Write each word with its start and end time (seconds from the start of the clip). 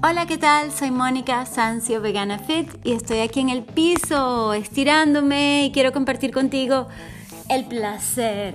Hola, 0.00 0.26
¿qué 0.26 0.38
tal? 0.38 0.70
Soy 0.70 0.92
Mónica 0.92 1.44
Sancio 1.44 2.00
Vegana 2.00 2.38
Fit 2.38 2.68
y 2.84 2.92
estoy 2.92 3.18
aquí 3.18 3.40
en 3.40 3.48
el 3.48 3.64
piso 3.64 4.54
estirándome 4.54 5.64
y 5.64 5.72
quiero 5.72 5.92
compartir 5.92 6.30
contigo 6.30 6.86
el 7.48 7.64
placer 7.64 8.54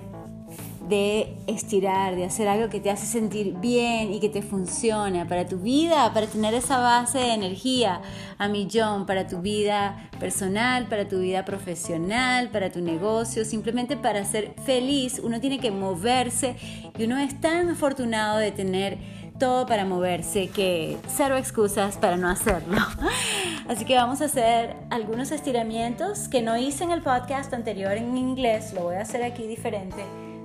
de 0.88 1.36
estirar, 1.48 2.16
de 2.16 2.24
hacer 2.24 2.48
algo 2.48 2.70
que 2.70 2.80
te 2.80 2.90
hace 2.90 3.06
sentir 3.06 3.56
bien 3.56 4.14
y 4.14 4.22
que 4.22 4.30
te 4.30 4.42
funciona 4.42 5.28
para 5.28 5.46
tu 5.46 5.58
vida, 5.58 6.14
para 6.14 6.28
tener 6.28 6.54
esa 6.54 6.80
base 6.80 7.18
de 7.18 7.34
energía 7.34 8.02
a 8.38 8.48
millón, 8.48 9.06
para 9.06 9.28
tu 9.28 9.42
vida 9.42 10.10
personal, 10.22 10.88
para 10.88 11.10
tu 11.10 11.20
vida 11.20 11.44
profesional, 11.44 12.52
para 12.52 12.72
tu 12.72 12.80
negocio, 12.80 13.44
simplemente 13.44 13.98
para 13.98 14.24
ser 14.24 14.56
feliz. 14.66 15.20
Uno 15.22 15.42
tiene 15.42 15.60
que 15.60 15.72
moverse 15.72 16.56
y 16.98 17.04
uno 17.04 17.18
es 17.18 17.40
tan 17.42 17.70
afortunado 17.70 18.38
de 18.38 18.52
tener 18.52 18.98
todo 19.44 19.66
para 19.66 19.84
moverse, 19.84 20.48
que 20.48 20.98
cero 21.06 21.36
excusas 21.36 21.98
para 21.98 22.16
no 22.16 22.30
hacerlo. 22.30 22.78
Así 23.68 23.84
que 23.84 23.94
vamos 23.94 24.22
a 24.22 24.26
hacer 24.26 24.78
algunos 24.90 25.32
estiramientos 25.32 26.30
que 26.30 26.42
no 26.42 26.56
hice 26.56 26.86
en 26.86 26.92
el 26.92 27.02
podcast 27.02 27.54
anterior 27.54 27.92
en 27.92 28.18
inglés, 28.18 28.72
lo 28.74 28.84
voy 28.84 28.96
a 28.96 29.02
hacer 29.02 29.22
aquí 29.22 29.46
diferente. 29.46 30.02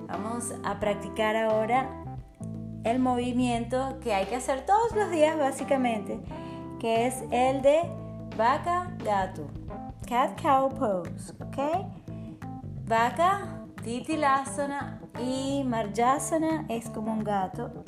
Vamos 0.09 0.53
a 0.65 0.81
practicar 0.81 1.37
ahora 1.37 1.89
el 2.83 2.99
movimiento 2.99 4.01
que 4.03 4.15
hay 4.15 4.27
que 4.27 4.35
hacer 4.35 4.67
todos 4.67 4.93
los 4.97 5.13
días 5.13 5.39
básicamente, 5.39 6.19
que 6.81 7.07
es 7.07 7.23
el 7.31 7.63
de 7.63 7.83
vaca 8.37 8.91
gato, 9.05 9.47
cat 10.09 10.43
cow 10.43 10.71
pose, 10.71 11.35
¿ok? 11.41 11.87
Vaca, 12.89 13.63
titilasana 13.85 15.01
y 15.21 15.63
marjasana 15.63 16.67
es 16.69 16.91
como 16.91 17.13
un 17.13 17.23
gato 17.23 17.85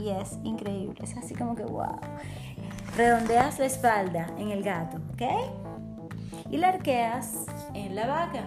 y 0.00 0.08
es 0.10 0.38
increíble. 0.44 0.94
Es 1.02 1.16
así 1.16 1.34
como 1.34 1.54
que 1.54 1.64
wow. 1.64 1.98
Redondeas 2.96 3.58
la 3.58 3.66
espalda 3.66 4.26
en 4.38 4.50
el 4.50 4.62
gato, 4.62 4.98
¿ok? 5.12 5.22
Y 6.50 6.56
la 6.56 6.70
arqueas 6.70 7.46
en 7.74 7.94
la 7.94 8.06
vaca. 8.06 8.44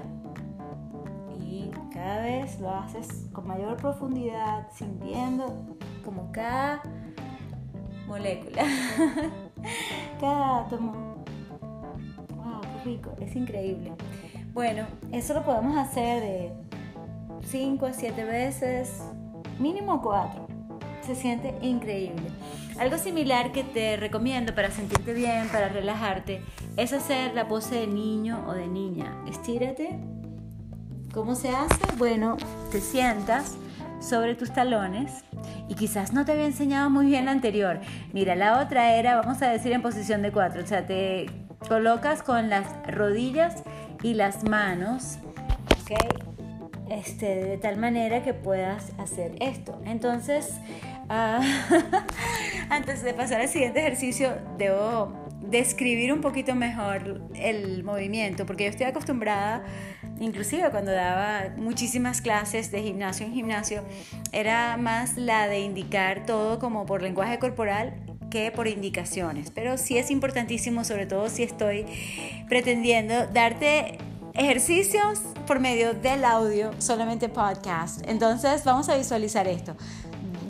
Y 1.40 1.72
cada 1.94 2.22
vez 2.22 2.60
lo 2.60 2.70
haces 2.72 3.28
con 3.32 3.48
mayor 3.48 3.78
profundidad, 3.78 4.68
sintiendo 4.74 5.78
como 6.04 6.32
cada 6.32 6.82
molécula, 8.08 8.64
cada 10.20 10.62
átomo. 10.62 11.24
Wow, 12.36 12.62
qué 12.62 12.84
rico, 12.84 13.12
es 13.22 13.36
increíble. 13.36 13.94
Bueno, 14.54 14.86
eso 15.12 15.34
lo 15.34 15.44
podemos 15.44 15.78
hacer 15.78 16.22
de 16.22 16.54
5 17.48 17.86
a 17.86 17.94
7 17.94 18.24
veces, 18.26 19.02
mínimo 19.60 20.02
4 20.02 20.53
se 21.06 21.16
siente 21.16 21.54
increíble. 21.62 22.30
Algo 22.80 22.98
similar 22.98 23.52
que 23.52 23.64
te 23.64 23.98
recomiendo 23.98 24.56
para 24.56 24.72
sentirte 24.72 25.14
bien, 25.14 25.48
para 25.50 25.70
relajarte, 25.70 26.42
es 26.78 26.94
hacer 26.94 27.34
la 27.34 27.48
pose 27.48 27.76
de 27.76 27.88
niño 27.88 28.44
o 28.48 28.54
de 28.54 28.68
niña. 28.68 29.16
Estírate. 29.30 30.00
¿Cómo 31.14 31.36
se 31.36 31.50
hace? 31.50 31.78
Bueno, 31.98 32.38
te 32.72 32.82
sientas 32.82 33.56
sobre 34.00 34.36
tus 34.36 34.52
talones 34.52 35.24
y 35.70 35.76
quizás 35.76 36.12
no 36.12 36.26
te 36.26 36.32
había 36.32 36.46
enseñado 36.46 36.90
muy 36.90 37.06
bien 37.06 37.26
la 37.26 37.32
anterior. 37.32 37.80
Mira, 38.12 38.36
la 38.36 38.62
otra 38.62 38.96
era, 38.96 39.16
vamos 39.16 39.42
a 39.42 39.50
decir, 39.50 39.72
en 39.72 39.82
posición 39.82 40.22
de 40.22 40.32
cuatro. 40.32 40.64
O 40.64 40.68
sea, 40.68 40.86
te 40.86 41.28
colocas 41.68 42.24
con 42.24 42.50
las 42.50 42.66
rodillas 42.88 43.64
y 44.02 44.16
las 44.16 44.44
manos, 44.44 45.20
¿ok? 45.84 45.98
Este, 46.90 47.36
de 47.36 47.58
tal 47.58 47.78
manera 47.78 48.24
que 48.24 48.34
puedas 48.34 48.92
hacer 49.00 49.36
esto. 49.40 49.82
Entonces, 49.86 50.60
Ah, 51.10 51.42
antes 52.70 53.04
de 53.04 53.14
pasar 53.14 53.42
al 53.42 53.50
siguiente 53.50 53.80
ejercicio, 53.80 54.38
debo 54.58 55.14
describir 55.42 56.14
un 56.14 56.22
poquito 56.22 56.56
mejor 56.56 57.22
el 57.36 57.84
movimiento, 57.84 58.46
porque 58.46 58.64
yo 58.64 58.70
estoy 58.70 58.88
acostumbrada, 58.88 59.64
inclusive 60.20 60.70
cuando 60.72 60.92
daba 60.92 61.50
muchísimas 61.58 62.22
clases 62.22 62.72
de 62.72 62.82
gimnasio 62.82 63.26
en 63.26 63.34
gimnasio, 63.34 63.84
era 64.32 64.78
más 64.78 65.18
la 65.18 65.48
de 65.48 65.60
indicar 65.60 66.26
todo 66.26 66.60
como 66.60 66.86
por 66.86 67.02
lenguaje 67.02 67.38
corporal 67.40 67.94
que 68.32 68.52
por 68.52 68.68
indicaciones, 68.68 69.52
pero 69.52 69.78
sí 69.78 69.98
es 69.98 70.10
importantísimo, 70.10 70.84
sobre 70.84 71.06
todo 71.06 71.30
si 71.30 71.44
estoy 71.44 71.86
pretendiendo 72.50 73.28
darte 73.28 74.00
ejercicios 74.34 75.20
por 75.46 75.60
medio 75.60 75.94
del 75.94 76.26
audio, 76.26 76.72
solamente 76.80 77.30
podcast. 77.30 78.02
Entonces 78.08 78.64
vamos 78.64 78.90
a 78.90 78.98
visualizar 78.98 79.48
esto 79.48 79.76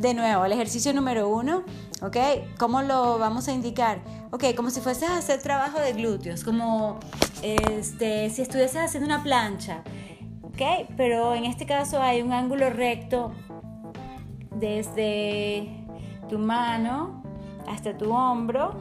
de 0.04 0.14
nuevo, 0.14 0.44
el 0.44 0.52
ejercicio 0.52 0.94
número 0.94 1.30
uno, 1.30 1.64
¿ok? 2.02 2.18
¿Cómo 2.60 2.82
lo 2.82 3.18
vamos 3.18 3.48
a 3.48 3.54
indicar? 3.54 4.02
Ok, 4.32 4.54
como 4.54 4.70
si 4.70 4.82
fueses 4.82 5.10
a 5.10 5.18
hacer 5.18 5.42
trabajo 5.42 5.80
de 5.80 5.94
glúteos, 5.94 6.44
como 6.44 7.00
este, 7.42 8.30
si 8.30 8.42
estuvieses 8.42 8.82
haciendo 8.82 9.08
una 9.08 9.24
plancha, 9.24 9.82
¿ok? 10.42 10.90
Pero 10.98 11.34
en 11.36 11.46
este 11.46 11.66
caso 11.66 12.02
hay 12.02 12.22
un 12.22 12.34
ángulo 12.34 12.70
recto 12.70 13.32
desde 14.52 15.70
tu 16.30 16.38
mano 16.38 17.24
hasta 17.66 17.98
tu 17.98 18.12
hombro, 18.12 18.76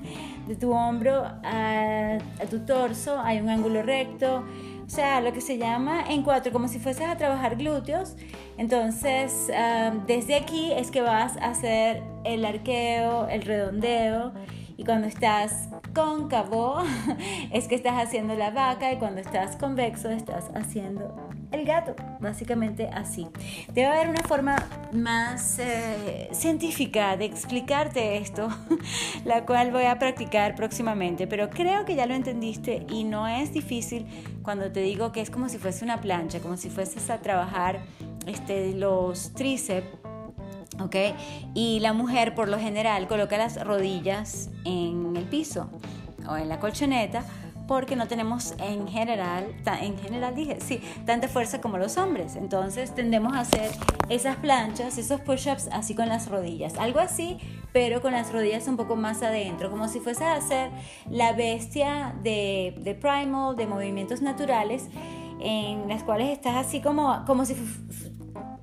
de 0.46 0.54
tu 0.54 0.70
hombro 0.70 1.24
a, 1.24 2.18
a 2.40 2.46
tu 2.48 2.60
torso 2.60 3.20
hay 3.20 3.40
un 3.40 3.50
ángulo 3.50 3.82
recto 3.82 4.44
o 4.88 4.90
sea, 4.90 5.20
lo 5.20 5.34
que 5.34 5.42
se 5.42 5.58
llama 5.58 6.02
en 6.08 6.22
cuatro, 6.22 6.50
como 6.50 6.66
si 6.66 6.78
fueses 6.78 7.06
a 7.06 7.18
trabajar 7.18 7.56
glúteos. 7.56 8.16
Entonces, 8.56 9.50
ah, 9.54 9.92
desde 10.06 10.34
aquí 10.34 10.72
es 10.72 10.90
que 10.90 11.02
vas 11.02 11.36
a 11.36 11.50
hacer 11.50 12.02
el 12.24 12.42
arqueo, 12.42 13.28
el 13.28 13.42
redondeo. 13.42 14.32
Y 14.78 14.84
cuando 14.84 15.06
estás 15.06 15.68
cóncavo, 15.94 16.78
es 17.52 17.68
que 17.68 17.74
estás 17.74 18.02
haciendo 18.02 18.34
la 18.34 18.50
vaca. 18.50 18.90
Y 18.90 18.96
cuando 18.96 19.20
estás 19.20 19.56
convexo, 19.56 20.08
estás 20.08 20.50
haciendo 20.54 21.27
el 21.50 21.64
gato, 21.64 21.94
básicamente 22.20 22.88
así. 22.88 23.26
Debe 23.72 23.86
haber 23.86 24.08
una 24.08 24.22
forma 24.22 24.56
más 24.92 25.58
eh, 25.58 26.28
científica 26.32 27.16
de 27.16 27.24
explicarte 27.24 28.18
esto, 28.18 28.48
la 29.24 29.44
cual 29.46 29.72
voy 29.72 29.84
a 29.84 29.98
practicar 29.98 30.54
próximamente, 30.54 31.26
pero 31.26 31.50
creo 31.50 31.84
que 31.84 31.94
ya 31.94 32.06
lo 32.06 32.14
entendiste 32.14 32.86
y 32.90 33.04
no 33.04 33.26
es 33.26 33.52
difícil 33.52 34.06
cuando 34.42 34.70
te 34.70 34.80
digo 34.80 35.12
que 35.12 35.20
es 35.20 35.30
como 35.30 35.48
si 35.48 35.58
fuese 35.58 35.84
una 35.84 36.00
plancha, 36.00 36.40
como 36.40 36.56
si 36.56 36.68
fueses 36.70 37.08
a 37.10 37.18
trabajar 37.18 37.80
este, 38.26 38.72
los 38.74 39.32
tríceps. 39.32 39.86
¿ok? 40.80 40.94
Y 41.54 41.80
la 41.80 41.92
mujer 41.92 42.34
por 42.34 42.48
lo 42.48 42.58
general 42.58 43.08
coloca 43.08 43.36
las 43.36 43.62
rodillas 43.64 44.50
en 44.64 45.16
el 45.16 45.24
piso 45.24 45.68
o 46.28 46.36
en 46.36 46.48
la 46.48 46.60
colchoneta 46.60 47.24
porque 47.68 47.96
no 47.96 48.08
tenemos 48.08 48.54
en 48.58 48.88
general, 48.88 49.54
en 49.82 49.98
general 49.98 50.34
dije, 50.34 50.58
sí, 50.60 50.80
tanta 51.04 51.28
fuerza 51.28 51.60
como 51.60 51.76
los 51.76 51.98
hombres. 51.98 52.34
Entonces 52.34 52.94
tendemos 52.94 53.34
a 53.34 53.40
hacer 53.40 53.70
esas 54.08 54.36
planchas, 54.36 54.96
esos 54.96 55.20
push-ups 55.20 55.68
así 55.70 55.94
con 55.94 56.08
las 56.08 56.28
rodillas. 56.28 56.78
Algo 56.78 56.98
así, 56.98 57.38
pero 57.74 58.00
con 58.00 58.12
las 58.12 58.32
rodillas 58.32 58.66
un 58.68 58.78
poco 58.78 58.96
más 58.96 59.22
adentro, 59.22 59.70
como 59.70 59.86
si 59.86 60.00
fuese 60.00 60.24
a 60.24 60.34
hacer 60.34 60.70
la 61.10 61.34
bestia 61.34 62.16
de, 62.22 62.74
de 62.78 62.94
primal, 62.94 63.54
de 63.54 63.66
movimientos 63.66 64.22
naturales, 64.22 64.88
en 65.40 65.86
las 65.88 66.02
cuales 66.02 66.30
estás 66.30 66.56
así 66.56 66.80
como, 66.80 67.22
como 67.26 67.44
si 67.44 67.54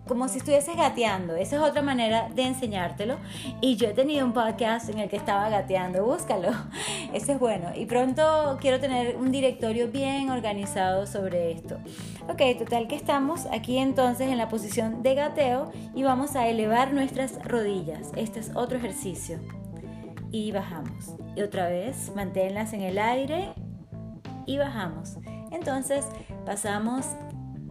como 0.08 0.28
si 0.28 0.38
estuvieses 0.38 0.76
gateando. 0.76 1.36
Esa 1.36 1.56
es 1.58 1.62
otra 1.62 1.82
manera 1.82 2.30
de 2.34 2.44
enseñártelo. 2.44 3.18
Y 3.62 3.76
yo 3.76 3.88
he 3.88 3.94
tenido 3.94 4.26
un 4.26 4.34
podcast 4.34 4.90
en 4.90 5.00
el 5.00 5.10
que 5.10 5.18
estaba 5.18 5.50
gateando, 5.50 6.06
búscalo. 6.06 6.50
Ese 7.14 7.34
es 7.34 7.40
bueno. 7.40 7.70
Y 7.76 7.86
pronto 7.86 8.58
quiero 8.62 8.80
tener 8.80 9.16
un 9.16 9.32
directorio 9.32 9.88
bien 9.88 10.30
organizado 10.30 11.08
sobre 11.08 11.52
esto. 11.52 11.78
Ok, 12.30 12.42
total 12.60 12.88
que 12.88 12.96
estamos 12.96 13.46
aquí 13.52 13.78
entonces 13.78 14.30
en 14.30 14.38
la 14.38 14.50
posición 14.50 15.04
de 15.04 15.16
gateo 15.16 15.72
y 15.94 16.04
vamos 16.04 16.36
a 16.36 16.48
elevar 16.48 16.94
nuestras 16.94 17.44
rodillas. 17.44 18.12
Este 18.16 18.40
es 18.40 18.52
otro 18.56 18.78
ejercicio. 18.78 19.40
Y 20.32 20.52
bajamos. 20.52 21.16
Y 21.36 21.42
otra 21.42 21.70
vez, 21.70 22.12
manténlas 22.16 22.74
en 22.74 22.82
el 22.82 22.98
aire 22.98 23.54
y 24.46 24.58
bajamos. 24.58 25.18
Entonces 25.52 26.06
pasamos 26.46 27.06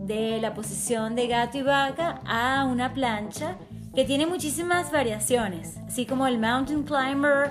de 0.07 0.41
la 0.41 0.55
posición 0.55 1.15
de 1.15 1.27
gato 1.27 1.59
y 1.59 1.63
vaca 1.63 2.21
a 2.27 2.65
una 2.65 2.93
plancha 2.93 3.57
que 3.95 4.05
tiene 4.05 4.27
muchísimas 4.27 4.91
variaciones, 4.91 5.77
así 5.87 6.05
como 6.05 6.27
el 6.27 6.39
mountain 6.39 6.83
climber, 6.83 7.51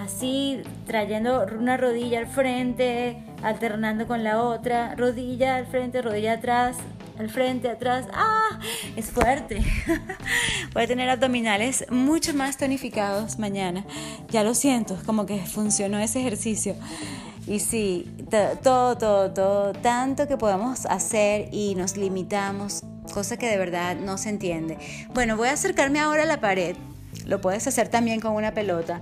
así 0.00 0.60
trayendo 0.86 1.46
una 1.58 1.76
rodilla 1.76 2.18
al 2.18 2.26
frente, 2.26 3.22
alternando 3.42 4.06
con 4.06 4.24
la 4.24 4.42
otra, 4.42 4.94
rodilla 4.96 5.56
al 5.56 5.66
frente, 5.66 6.02
rodilla 6.02 6.34
atrás, 6.34 6.76
al 7.18 7.30
frente, 7.30 7.68
atrás. 7.68 8.06
¡Ah! 8.12 8.60
Es 8.96 9.10
fuerte. 9.10 9.62
Voy 10.74 10.82
a 10.82 10.86
tener 10.86 11.08
abdominales 11.10 11.84
mucho 11.90 12.34
más 12.34 12.56
tonificados 12.56 13.38
mañana. 13.38 13.84
Ya 14.30 14.44
lo 14.44 14.54
siento, 14.54 14.96
como 15.06 15.26
que 15.26 15.38
funcionó 15.40 15.98
ese 15.98 16.20
ejercicio. 16.20 16.76
Y 17.48 17.60
sí, 17.60 18.14
todo, 18.62 18.98
todo, 18.98 19.32
todo, 19.32 19.72
tanto 19.72 20.28
que 20.28 20.36
podemos 20.36 20.84
hacer 20.84 21.48
y 21.50 21.74
nos 21.76 21.96
limitamos, 21.96 22.82
cosa 23.14 23.38
que 23.38 23.48
de 23.48 23.56
verdad 23.56 23.96
no 23.96 24.18
se 24.18 24.28
entiende. 24.28 24.76
Bueno, 25.14 25.34
voy 25.38 25.48
a 25.48 25.52
acercarme 25.52 25.98
ahora 25.98 26.24
a 26.24 26.26
la 26.26 26.40
pared, 26.40 26.76
lo 27.24 27.40
puedes 27.40 27.66
hacer 27.66 27.88
también 27.88 28.20
con 28.20 28.34
una 28.34 28.52
pelota, 28.52 29.00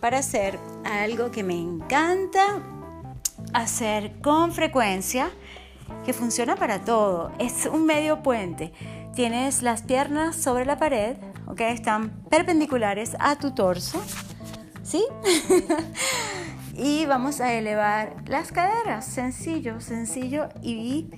para 0.00 0.18
hacer 0.18 0.58
algo 0.84 1.30
que 1.30 1.44
me 1.44 1.56
encanta 1.56 2.64
hacer 3.52 4.20
con 4.20 4.50
frecuencia, 4.50 5.30
que 6.04 6.12
funciona 6.12 6.56
para 6.56 6.84
todo. 6.84 7.30
Es 7.38 7.66
un 7.66 7.86
medio 7.86 8.24
puente. 8.24 8.72
Tienes 9.14 9.62
las 9.62 9.82
piernas 9.82 10.34
sobre 10.34 10.66
la 10.66 10.78
pared, 10.78 11.16
¿ok? 11.46 11.60
Están 11.60 12.10
perpendiculares 12.28 13.12
a 13.20 13.36
tu 13.36 13.54
torso, 13.54 14.02
¿sí? 14.82 15.04
y 16.76 17.06
vamos 17.06 17.40
a 17.40 17.52
elevar 17.52 18.14
las 18.26 18.50
caderas, 18.50 19.04
sencillo, 19.04 19.80
sencillo 19.80 20.48
y 20.62 21.08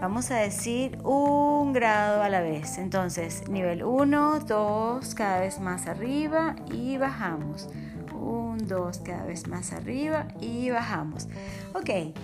vamos 0.00 0.30
a 0.30 0.36
decir 0.36 0.98
un 1.04 1.72
grado 1.72 2.22
a 2.22 2.28
la 2.28 2.40
vez. 2.40 2.78
Entonces, 2.78 3.48
nivel 3.48 3.84
1, 3.84 4.40
2, 4.40 5.14
cada 5.14 5.40
vez 5.40 5.60
más 5.60 5.86
arriba 5.86 6.56
y 6.72 6.98
bajamos. 6.98 7.68
1, 8.12 8.64
2, 8.64 8.98
cada 8.98 9.24
vez 9.24 9.46
más 9.46 9.72
arriba 9.72 10.26
y 10.40 10.70
bajamos. 10.70 11.28
Ok, 11.74 12.14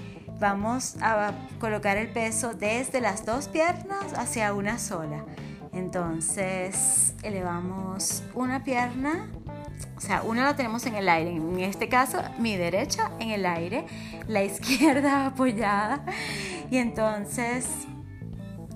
vamos 0.40 0.96
a 1.00 1.32
colocar 1.60 1.96
el 1.96 2.08
peso 2.08 2.54
desde 2.54 3.00
las 3.00 3.24
dos 3.24 3.48
piernas 3.48 4.12
hacia 4.16 4.54
una 4.54 4.78
sola. 4.78 5.24
Entonces, 5.72 7.14
elevamos 7.22 8.24
una 8.34 8.64
pierna 8.64 9.30
sea, 10.04 10.22
una 10.22 10.42
la 10.42 10.56
tenemos 10.56 10.84
en 10.86 10.96
el 10.96 11.08
aire, 11.08 11.30
en 11.30 11.60
este 11.60 11.88
caso 11.88 12.18
mi 12.38 12.56
derecha 12.56 13.12
en 13.20 13.30
el 13.30 13.46
aire, 13.46 13.86
la 14.26 14.42
izquierda 14.44 15.26
apoyada 15.26 16.04
y 16.70 16.78
entonces 16.78 17.66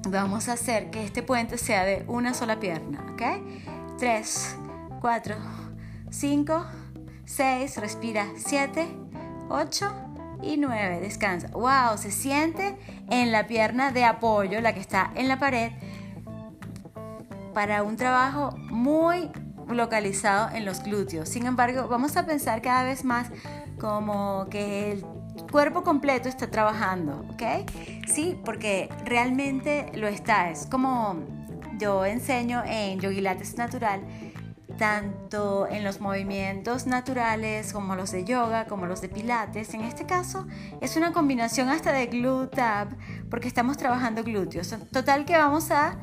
vamos 0.09 0.49
a 0.49 0.53
hacer 0.53 0.91
que 0.91 1.05
este 1.05 1.23
puente 1.23 1.59
sea 1.59 1.85
de 1.85 2.05
una 2.07 2.33
sola 2.33 2.61
pierna, 2.61 3.05
¿ok? 3.13 3.23
3, 3.99 4.57
4, 5.01 5.37
5, 6.11 6.67
6, 7.25 7.77
respira 7.79 8.27
7, 8.37 8.87
8 9.49 9.93
y 10.43 10.59
9, 10.59 11.01
descansa. 11.01 11.49
¡Wow! 11.49 11.99
Se 11.99 12.13
siente 12.13 12.77
en 13.11 13.33
la 13.33 13.47
pierna 13.47 13.91
de 13.91 14.05
apoyo, 14.05 14.61
la 14.61 14.75
que 14.75 14.81
está 14.81 15.11
en 15.15 15.29
la 15.29 15.39
pared, 15.39 15.73
para 17.53 17.83
un 17.83 17.97
trabajo 17.97 18.55
muy 18.57 19.31
localizado 19.69 20.55
en 20.55 20.65
los 20.65 20.83
glúteos. 20.83 21.29
Sin 21.29 21.47
embargo, 21.47 21.89
vamos 21.89 22.17
a 22.17 22.27
pensar 22.27 22.63
cada 22.63 22.85
vez 22.85 23.05
más 23.05 23.29
como 23.79 24.47
que 24.51 24.93
el 24.93 25.05
cuerpo 25.51 25.83
completo 25.83 26.29
está 26.29 26.51
trabajando, 26.51 27.25
¿ok? 27.31 27.69
Sí, 28.07 28.39
porque 28.45 28.89
realmente 29.05 29.91
lo 29.95 30.09
está. 30.09 30.51
Es 30.51 30.67
como 30.67 31.17
yo 31.79 32.05
enseño 32.05 32.63
en 32.65 33.01
Yogilates 33.01 33.57
Natural, 33.57 34.01
tanto 34.79 35.67
en 35.69 35.85
los 35.85 36.01
movimientos 36.01 36.87
naturales 36.87 37.73
como 37.73 37.97
los 37.97 38.13
de 38.13 38.25
yoga, 38.25 38.67
como 38.67 38.87
los 38.87 39.01
de 39.01 39.09
pilates. 39.09 39.75
En 39.75 39.83
este 39.83 40.07
caso 40.07 40.47
es 40.81 40.97
una 40.97 41.13
combinación 41.13 41.69
hasta 41.69 41.93
de 41.93 42.07
glute 42.07 42.63
porque 43.31 43.49
estamos 43.49 43.77
trabajando 43.77 44.23
glúteos. 44.23 44.75
Total 44.93 45.25
que 45.25 45.37
vamos 45.37 45.71
a 45.71 45.99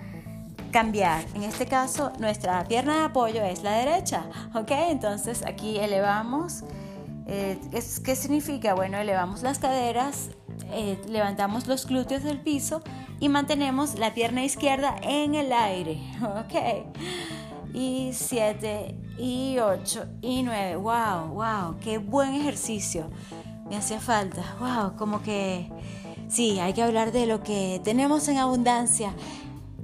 cambiar. 0.74 1.24
En 1.36 1.44
este 1.44 1.68
caso, 1.68 2.12
nuestra 2.20 2.66
pierna 2.66 2.98
de 2.98 3.06
apoyo 3.06 3.44
es 3.44 3.64
la 3.64 3.74
derecha, 3.74 4.26
¿ok? 4.54 4.72
Entonces 4.90 5.46
aquí 5.46 5.78
elevamos. 5.78 6.64
Eh, 7.28 7.58
¿Qué 8.04 8.16
significa? 8.18 8.74
Bueno, 8.74 8.98
elevamos 8.98 9.44
las 9.44 9.60
caderas, 9.60 10.32
eh, 10.72 11.00
levantamos 11.08 11.68
los 11.68 11.86
glúteos 11.86 12.24
del 12.24 12.42
piso 12.42 12.82
y 13.22 13.30
mantenemos 13.30 13.98
la 13.98 14.14
pierna 14.14 14.44
izquierda 14.44 14.96
en 15.04 15.36
el 15.36 15.54
aire, 15.54 16.02
¿ok? 16.22 16.88
Y 17.74 18.10
7, 18.14 18.96
y 19.20 19.58
8, 19.60 20.06
y 20.22 20.44
9. 20.44 20.76
¡Wow! 20.76 21.34
¡Wow! 21.34 21.78
¡Qué 21.82 22.00
buen 22.00 22.34
ejercicio! 22.34 23.10
Me 23.70 23.78
hacía 23.78 24.00
falta. 24.00 24.44
¡Wow! 24.60 24.98
Como 24.98 25.22
que... 25.22 25.72
Sí, 26.28 26.60
hay 26.60 26.74
que 26.74 26.82
hablar 26.82 27.12
de 27.12 27.28
lo 27.28 27.44
que 27.44 27.80
tenemos 27.84 28.28
en 28.28 28.38
abundancia 28.38 29.14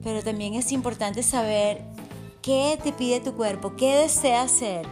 pero 0.03 0.23
también 0.23 0.53
es 0.53 0.71
importante 0.71 1.23
saber 1.23 1.83
qué 2.41 2.79
te 2.81 2.91
pide 2.91 3.19
tu 3.19 3.33
cuerpo, 3.33 3.75
qué 3.75 3.95
desea 3.95 4.43
hacer. 4.43 4.87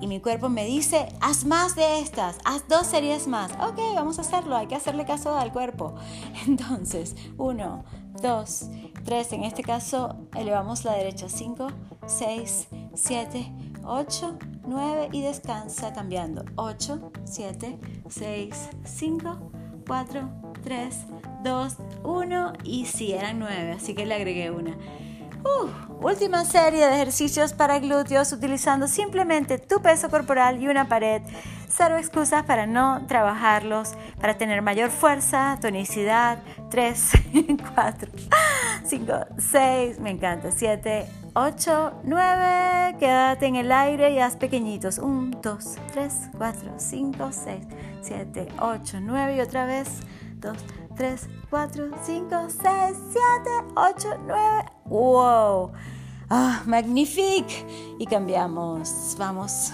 Y 0.00 0.06
mi 0.08 0.20
cuerpo 0.20 0.50
me 0.50 0.66
dice, 0.66 1.08
haz 1.20 1.46
más 1.46 1.74
de 1.74 2.00
estas, 2.00 2.38
haz 2.44 2.68
dos 2.68 2.86
series 2.86 3.26
más. 3.26 3.52
Ok, 3.52 3.78
vamos 3.94 4.18
a 4.18 4.22
hacerlo, 4.22 4.54
hay 4.54 4.66
que 4.66 4.74
hacerle 4.74 5.06
caso 5.06 5.34
al 5.34 5.52
cuerpo. 5.52 5.94
Entonces, 6.46 7.16
uno, 7.38 7.84
dos, 8.20 8.66
tres, 9.04 9.32
en 9.32 9.44
este 9.44 9.62
caso 9.62 10.16
elevamos 10.34 10.84
la 10.84 10.92
derecha, 10.92 11.28
cinco, 11.30 11.68
seis, 12.06 12.68
siete, 12.94 13.50
ocho, 13.84 14.36
nueve 14.66 15.08
y 15.12 15.22
descansa 15.22 15.94
cambiando. 15.94 16.44
Ocho, 16.56 17.10
siete, 17.24 17.78
seis, 18.10 18.68
cinco, 18.84 19.50
cuatro, 19.86 20.28
tres, 20.66 21.06
2, 21.44 21.76
1 22.02 22.52
y 22.64 22.86
si 22.86 23.12
eran 23.12 23.38
9, 23.38 23.74
así 23.76 23.94
que 23.94 24.04
le 24.04 24.16
agregué 24.16 24.50
una. 24.50 24.72
Uh, 24.72 26.04
última 26.04 26.44
serie 26.44 26.84
de 26.84 26.92
ejercicios 26.92 27.52
para 27.52 27.78
glúteos 27.78 28.32
utilizando 28.32 28.88
simplemente 28.88 29.58
tu 29.58 29.80
peso 29.80 30.10
corporal 30.10 30.60
y 30.60 30.66
una 30.66 30.88
pared. 30.88 31.22
Cero 31.68 31.96
excusas 31.98 32.44
para 32.44 32.66
no 32.66 33.06
trabajarlos, 33.06 33.94
para 34.20 34.36
tener 34.38 34.60
mayor 34.60 34.90
fuerza, 34.90 35.56
tonicidad. 35.60 36.42
3, 36.70 37.10
4, 37.74 38.10
5, 38.84 39.12
6, 39.38 40.00
me 40.00 40.10
encanta. 40.10 40.50
7, 40.50 41.06
8, 41.34 41.92
9, 42.02 42.96
quédate 42.98 43.46
en 43.46 43.54
el 43.54 43.70
aire 43.70 44.10
y 44.10 44.18
haz 44.18 44.34
pequeñitos. 44.34 44.98
1, 44.98 45.38
2, 45.40 45.76
3, 45.92 46.12
4, 46.36 46.74
5, 46.76 47.28
6, 47.30 47.64
7, 48.02 48.48
8, 48.58 48.98
9 49.00 49.36
y 49.36 49.40
otra 49.40 49.64
vez. 49.64 50.00
2, 50.40 50.56
3, 50.96 51.28
4, 51.50 51.90
5, 52.04 52.48
6, 52.48 52.62
7, 52.62 53.50
8, 53.74 54.18
9. 54.26 54.64
¡Wow! 54.86 55.72
¡Ah, 56.28 56.62
magnifique! 56.66 57.64
Y 57.98 58.06
cambiamos. 58.06 59.16
Vamos. 59.18 59.72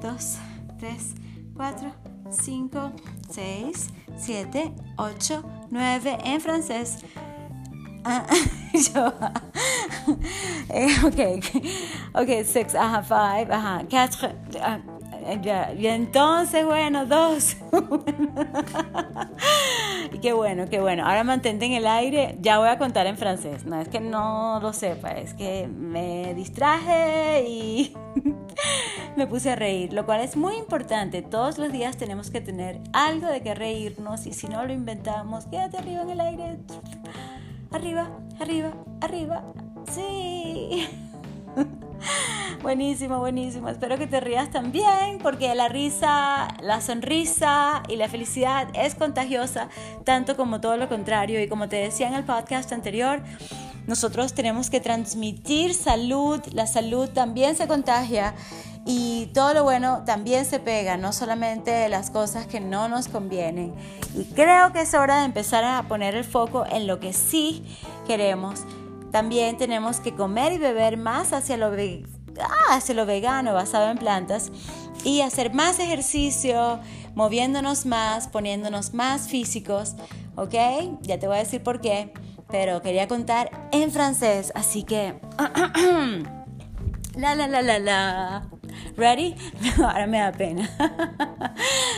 2, 0.00 0.38
3, 0.78 1.14
4, 1.54 1.92
5, 2.30 2.92
6, 3.30 3.88
7, 4.16 4.74
8, 4.96 5.44
9. 5.70 6.18
En 6.24 6.40
francés. 6.40 6.98
Ah, 8.04 8.26
yo. 8.72 9.12
eh, 10.70 10.88
ok. 11.04 11.20
Ok, 12.14 12.44
6, 12.44 12.74
ajá, 12.74 13.02
5, 13.02 13.52
ajá, 13.52 13.84
4. 13.88 14.91
Ah, 15.26 15.34
ya, 15.40 15.72
y 15.72 15.86
entonces, 15.86 16.64
bueno, 16.64 17.06
dos. 17.06 17.56
y 20.12 20.18
qué 20.18 20.32
bueno, 20.32 20.66
qué 20.68 20.80
bueno. 20.80 21.06
Ahora 21.06 21.24
mantente 21.24 21.66
en 21.66 21.72
el 21.72 21.86
aire. 21.86 22.36
Ya 22.40 22.58
voy 22.58 22.68
a 22.68 22.78
contar 22.78 23.06
en 23.06 23.16
francés. 23.16 23.64
No 23.64 23.80
es 23.80 23.88
que 23.88 24.00
no 24.00 24.60
lo 24.60 24.72
sepa, 24.72 25.12
es 25.12 25.34
que 25.34 25.68
me 25.68 26.34
distraje 26.34 27.44
y 27.48 27.94
me 29.16 29.26
puse 29.26 29.50
a 29.50 29.56
reír, 29.56 29.92
lo 29.92 30.06
cual 30.06 30.20
es 30.20 30.36
muy 30.36 30.56
importante. 30.56 31.22
Todos 31.22 31.58
los 31.58 31.72
días 31.72 31.96
tenemos 31.96 32.30
que 32.30 32.40
tener 32.40 32.80
algo 32.92 33.28
de 33.28 33.42
que 33.42 33.54
reírnos 33.54 34.26
y 34.26 34.32
si 34.32 34.48
no 34.48 34.64
lo 34.64 34.72
inventamos, 34.72 35.46
quédate 35.46 35.78
arriba 35.78 36.02
en 36.02 36.10
el 36.10 36.20
aire. 36.20 36.58
Arriba, 37.70 38.10
arriba, 38.40 38.72
arriba. 39.00 39.44
Sí. 39.90 40.88
Buenísimo, 42.62 43.18
buenísimo. 43.18 43.68
Espero 43.68 43.98
que 43.98 44.06
te 44.06 44.20
rías 44.20 44.50
también 44.50 45.18
porque 45.20 45.52
la 45.56 45.68
risa, 45.68 46.46
la 46.60 46.80
sonrisa 46.80 47.82
y 47.88 47.96
la 47.96 48.08
felicidad 48.08 48.68
es 48.74 48.94
contagiosa, 48.94 49.68
tanto 50.04 50.36
como 50.36 50.60
todo 50.60 50.76
lo 50.76 50.88
contrario. 50.88 51.42
Y 51.42 51.48
como 51.48 51.68
te 51.68 51.74
decía 51.74 52.06
en 52.06 52.14
el 52.14 52.22
podcast 52.22 52.72
anterior, 52.72 53.20
nosotros 53.88 54.32
tenemos 54.34 54.70
que 54.70 54.78
transmitir 54.78 55.74
salud. 55.74 56.40
La 56.52 56.68
salud 56.68 57.08
también 57.08 57.56
se 57.56 57.66
contagia 57.66 58.32
y 58.86 59.26
todo 59.34 59.54
lo 59.54 59.64
bueno 59.64 60.04
también 60.06 60.44
se 60.44 60.60
pega, 60.60 60.96
no 60.96 61.12
solamente 61.12 61.88
las 61.88 62.12
cosas 62.12 62.46
que 62.46 62.60
no 62.60 62.88
nos 62.88 63.08
convienen. 63.08 63.74
Y 64.14 64.22
creo 64.34 64.72
que 64.72 64.82
es 64.82 64.94
hora 64.94 65.18
de 65.18 65.24
empezar 65.24 65.64
a 65.64 65.82
poner 65.88 66.14
el 66.14 66.24
foco 66.24 66.64
en 66.70 66.86
lo 66.86 67.00
que 67.00 67.12
sí 67.12 67.64
queremos. 68.06 68.60
También 69.10 69.56
tenemos 69.56 69.98
que 69.98 70.14
comer 70.14 70.52
y 70.52 70.58
beber 70.58 70.96
más 70.96 71.32
hacia 71.32 71.56
lo 71.56 71.72
ah, 72.40 72.80
lo 72.94 73.06
vegano 73.06 73.54
basado 73.54 73.90
en 73.90 73.98
plantas 73.98 74.50
y 75.04 75.20
hacer 75.20 75.52
más 75.52 75.78
ejercicio, 75.78 76.80
moviéndonos 77.14 77.86
más, 77.86 78.28
poniéndonos 78.28 78.94
más 78.94 79.28
físicos, 79.28 79.94
¿ok? 80.36 80.54
Ya 81.02 81.18
te 81.18 81.26
voy 81.26 81.36
a 81.36 81.40
decir 81.40 81.62
por 81.62 81.80
qué, 81.80 82.12
pero 82.48 82.82
quería 82.82 83.08
contar 83.08 83.50
en 83.72 83.90
francés, 83.90 84.52
así 84.54 84.84
que... 84.84 85.14
la 87.16 87.34
la 87.34 87.46
la 87.46 87.62
la 87.62 87.78
la. 87.78 88.48
¿Ready? 88.96 89.34
Ahora 89.78 90.06
me 90.06 90.18
da 90.18 90.32
pena. 90.32 90.68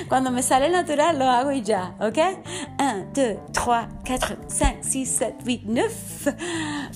Cuando 0.09 0.31
me 0.31 0.43
sale 0.43 0.71
natural 0.71 1.19
lo 1.19 1.29
hago 1.29 1.53
y 1.53 1.63
ya, 1.63 1.95
¿ok? 2.01 2.19
1, 2.79 3.07
2, 3.15 3.15
3, 3.15 3.39
4, 3.65 4.37
5, 4.49 4.79
6, 4.83 5.17
7, 5.19 5.37
8, 5.47 5.61
9. 5.65 5.91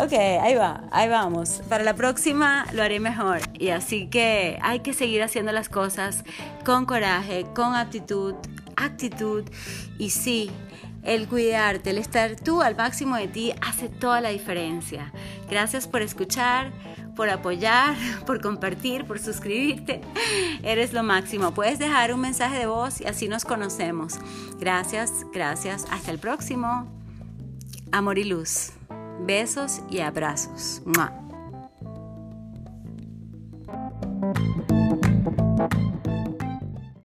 Ok, 0.01 0.13
ahí 0.13 0.55
va, 0.55 0.85
ahí 0.91 1.09
vamos. 1.09 1.63
Para 1.69 1.85
la 1.85 1.95
próxima 1.95 2.67
lo 2.73 2.83
haré 2.83 3.01
mejor. 3.01 3.41
Y 3.55 3.71
así 3.71 4.09
que 4.09 4.59
hay 4.63 4.81
que 4.81 4.93
seguir 4.93 5.23
haciendo 5.23 5.53
las 5.53 5.69
cosas 5.69 6.25
con 6.65 6.87
coraje, 6.87 7.47
con 7.55 7.75
actitud, 7.75 8.35
actitud. 8.77 9.45
Y 9.99 10.11
sí, 10.11 10.51
el 11.03 11.29
cuidarte, 11.29 11.91
el 11.91 11.99
estar 11.99 12.37
tú 12.37 12.61
al 12.61 12.77
máximo 12.77 13.17
de 13.17 13.29
ti 13.29 13.53
hace 13.61 13.89
toda 13.89 14.21
la 14.21 14.31
diferencia. 14.31 15.13
Gracias 15.49 15.87
por 15.87 16.03
escuchar 16.03 16.73
por 17.19 17.31
apoyar, 17.31 17.97
por 18.27 18.41
compartir, 18.41 19.05
por 19.05 19.19
suscribirte. 19.19 20.01
Eres 20.63 20.93
lo 20.93 21.03
máximo. 21.03 21.53
Puedes 21.53 21.81
dejar 21.81 22.15
un 22.15 22.21
mensaje 22.21 22.61
de 22.61 22.67
voz 22.67 23.01
y 23.01 23.07
así 23.07 23.27
nos 23.27 23.45
conocemos. 23.45 24.21
Gracias, 24.61 25.27
gracias. 25.33 25.85
Hasta 25.91 26.13
el 26.13 26.21
próximo. 26.21 26.87
Amor 27.91 28.19
y 28.19 28.25
luz. 28.25 28.71
Besos 29.27 29.81
y 29.91 29.99
abrazos. 29.99 30.81
¡Mua! 30.87 31.13